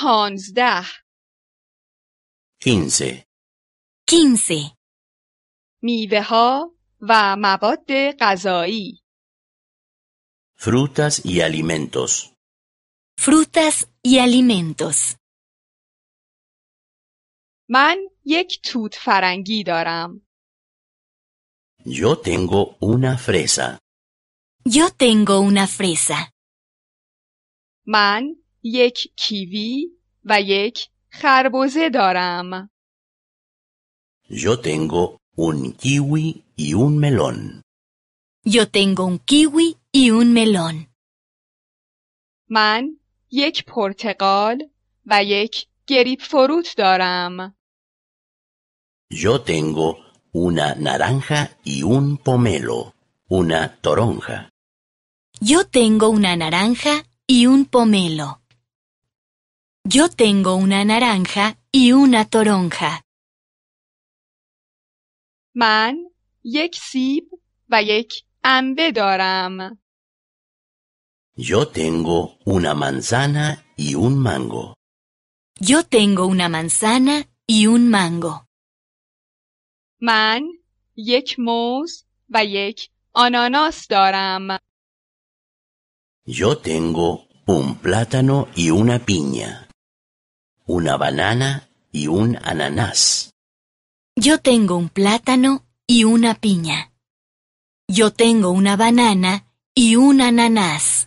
[0.00, 0.82] پانزده
[2.62, 3.26] 15.
[4.08, 4.54] 15.
[5.82, 7.86] میوه ها و مواد
[8.20, 9.02] غذایی
[10.58, 12.32] Frutas y alimentos.
[13.18, 15.16] Frutas y alimentos.
[17.68, 20.26] من یک توت فرنگی دارم
[21.84, 23.78] Yo tengo una fresa.
[24.64, 26.32] Yo tengo una fresa.
[27.86, 29.87] من یک کیوی
[30.25, 32.69] و یک خربزه دارم
[34.29, 37.61] Yo tengo un kiwi y un melón.
[38.45, 40.87] Yo tengo un kiwi y un melón.
[42.49, 42.99] من
[43.31, 44.69] یک پرتقال
[45.05, 47.55] و یک گریپ فروت دارم
[49.11, 49.97] Yo tengo
[50.31, 52.93] una naranja y un pomelo.
[53.27, 54.49] Una toronja.
[55.41, 58.40] Yo tengo una naranja y un pomelo.
[59.88, 63.02] Yo tengo una naranja y una toronja.
[65.54, 66.10] من
[66.44, 67.30] یک سیب
[67.70, 68.12] و یک
[68.44, 69.78] انبه دارم
[71.38, 73.46] Yo tengo una manzana
[73.76, 74.74] y un mango.
[75.60, 78.46] Yo tengo una manzana y un mango.
[80.00, 80.42] من
[80.96, 84.58] یک موز و یک آناناس دارم
[86.28, 89.68] Yo tengo un plátano y una piña.
[90.66, 93.32] Una banana y un ananás.
[94.16, 96.92] Yo tengo un plátano y una piña.
[97.88, 101.06] Yo tengo una banana y un ananás.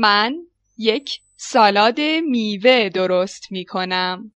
[0.00, 0.46] من
[0.78, 2.00] یک سالاد
[2.30, 4.32] میوه درست می کنم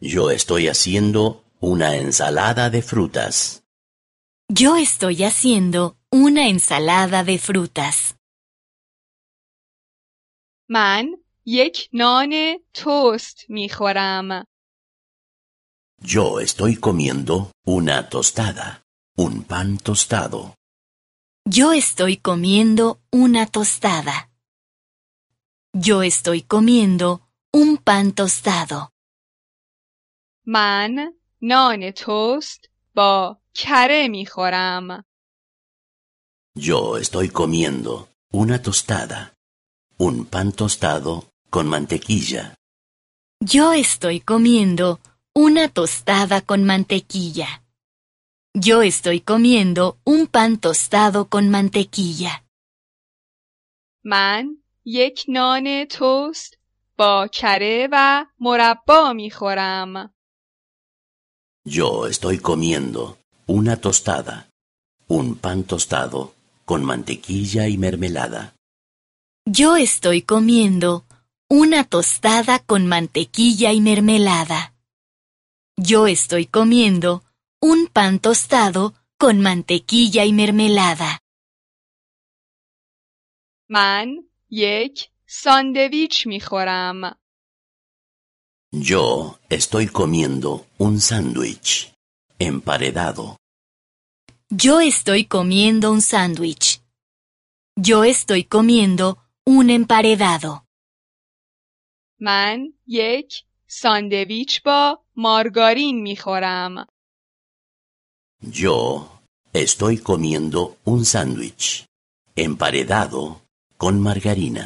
[0.00, 3.62] Yo estoy haciendo una ensalada de frutas.
[4.48, 8.14] Yo estoy haciendo una ensalada de frutas.
[10.68, 11.16] من
[11.46, 14.44] یک نان توست می خورم
[16.02, 18.82] Yo estoy comiendo una tostada.
[19.18, 20.54] Un pan tostado.
[21.44, 24.30] Yo estoy comiendo una tostada.
[25.74, 27.20] Yo estoy comiendo
[27.52, 28.88] un pan tostado.
[30.46, 31.12] من
[31.42, 35.04] نان توست با کره می خورم
[36.58, 39.34] Yo estoy comiendo una tostada.
[39.98, 42.54] Un pan tostado con mantequilla.
[43.40, 45.00] Yo estoy comiendo
[45.34, 47.62] una tostada con mantequilla.
[48.54, 52.44] Yo estoy comiendo un pan tostado con mantequilla.
[54.04, 56.58] من یک نان توست
[56.98, 60.10] با کره و مربا می خورم
[61.64, 64.48] Yo estoy comiendo una tostada.
[65.08, 66.34] Un pan tostado
[66.64, 68.54] con mantequilla y mermelada.
[69.44, 71.04] Yo estoy comiendo
[71.48, 74.74] una tostada con mantequilla y mermelada.
[75.76, 77.24] Yo estoy comiendo
[77.60, 81.20] un pan tostado con mantequilla y mermelada.
[83.72, 87.14] من یک ساندویچ می خورم
[88.72, 91.92] Yo estoy comiendo un sándwich.
[92.38, 93.36] Emparedado.
[94.48, 96.80] Yo estoy comiendo un sándwich.
[97.76, 100.63] Yo estoy comiendo un emparedado.
[102.20, 106.86] من یک ساندویچ با مارگارین می خورم
[108.42, 109.06] Yo
[109.52, 111.86] estoy comiendo un sándwich.
[112.36, 113.42] Emparedado
[113.76, 114.64] con margarina.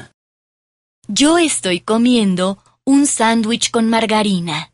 [1.08, 4.70] Yo estoy comiendo un sándwich con margarina.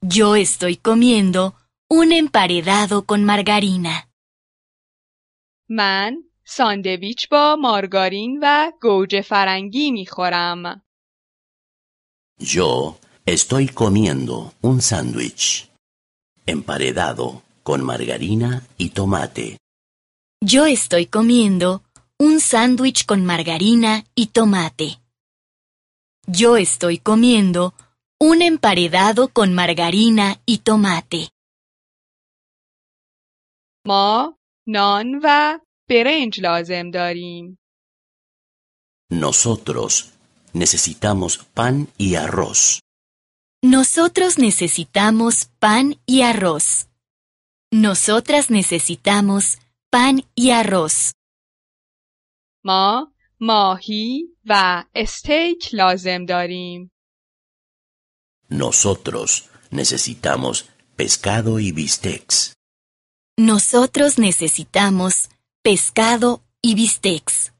[0.00, 1.54] Yo estoy comiendo
[1.88, 4.06] un emparedado con margarina.
[5.68, 10.82] من ساندویچ با مارگارین و گوجه فرنگی می خورم
[12.38, 15.68] Yo estoy comiendo un sándwich.
[16.46, 19.58] Emparedado con margarina y tomate.
[20.40, 21.82] Yo estoy comiendo
[22.18, 25.00] un sándwich con margarina y tomate.
[26.26, 27.74] Yo estoy comiendo
[28.18, 31.30] un emparedado con margarina y tomate.
[33.86, 34.34] ما
[34.66, 35.58] نان و
[35.90, 37.58] برنج لازم داریم
[39.12, 39.92] Nosotros
[40.55, 42.79] necesitamos pan y arroz.
[43.61, 46.87] Nosotros necesitamos pan y arroz.
[47.71, 49.57] Nosotras necesitamos
[49.89, 51.13] pan y arroz.
[52.63, 56.89] Ma, mahi va steak lazem darim.
[58.47, 60.65] Nosotros necesitamos
[60.95, 62.53] pescado y bistecs.
[63.37, 65.29] Nosotros necesitamos
[65.61, 67.54] pescado y bistecs.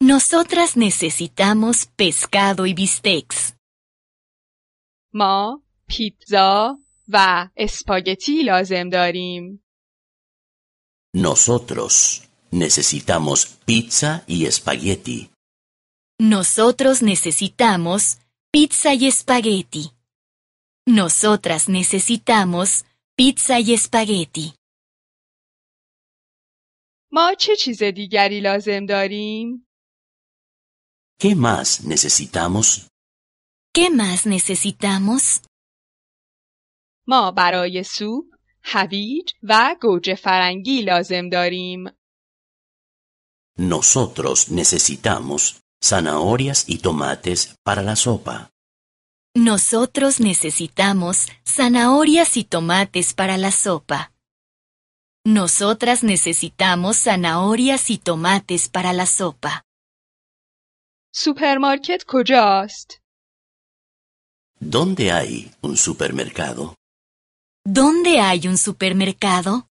[0.00, 3.52] Nosotras necesitamos pescado y bistecs.
[5.14, 6.78] ما پیتزا
[7.08, 9.64] و اسپاگتی لازم داریم.
[11.14, 15.30] Nosotros necesitamos pizza y espagueti.
[16.18, 18.18] Nosotros necesitamos
[18.50, 19.84] pizza y espagueti.
[20.86, 22.84] Nosotras necesitamos
[23.16, 24.54] pizza y espagueti.
[27.12, 29.65] ما چه چیز دیگری لازم داریم؟
[31.18, 32.88] ¿Qué más necesitamos?
[33.74, 35.40] ¿Qué más necesitamos?
[37.06, 38.24] ما برای سوپ
[38.64, 41.88] هویج و گوجه فرنگی لازم داریم.
[43.58, 48.50] Nosotros necesitamos zanahorias y tomates para la sopa.
[49.34, 54.12] Nosotros necesitamos zanahorias y tomates para la sopa.
[55.24, 59.64] Nosotras necesitamos zanahorias y tomates para la sopa.
[61.21, 63.01] سوپرمارکت کجاست؟
[64.59, 66.75] ¿Dónde hay un supermercado?
[67.65, 69.67] ¿Dónde hay un supermercado?